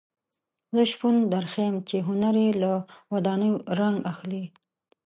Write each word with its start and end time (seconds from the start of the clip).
زه 0.75 0.83
شپون 0.91 1.15
درښیم 1.31 1.75
چې 1.89 1.97
هنر 2.07 2.35
یې 2.43 2.49
له 2.61 2.71
ودانیو 3.13 3.55
رنګ 3.79 3.97
اخلي. 4.11 4.43